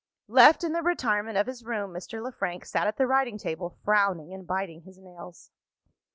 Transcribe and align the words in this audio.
Left 0.27 0.63
in 0.63 0.73
the 0.73 0.81
retirement 0.81 1.37
of 1.37 1.45
his 1.45 1.63
room, 1.63 1.91
Mr. 1.93 2.23
Le 2.23 2.31
Frank 2.31 2.65
sat 2.65 2.87
at 2.87 2.97
the 2.97 3.05
writing 3.05 3.37
table, 3.37 3.77
frowning 3.85 4.33
and 4.33 4.47
biting 4.47 4.81
his 4.81 4.97
nails. 4.97 5.51